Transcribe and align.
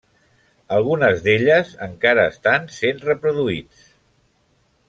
Algunes 0.77 1.21
d'elles 1.27 1.69
encara 1.89 2.25
estan 2.33 2.67
sent 2.79 3.05
reproduïts. 3.07 3.85